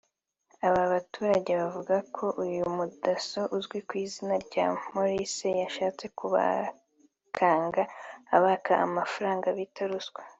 Aba 0.67 0.81
baturage 0.93 1.49
bavuga 1.61 1.95
ko 2.15 2.25
uyu 2.43 2.63
mu 2.75 2.85
Dasso 3.03 3.41
uzwi 3.57 3.79
ku 3.87 3.93
izina 4.03 4.35
rya 4.45 4.65
Maurice 4.93 5.47
yashatse 5.63 6.05
kubakanga 6.17 7.83
abaka 8.35 8.71
amafaranga 8.87 9.47
bita 9.57 9.83
ruswa 9.91 10.21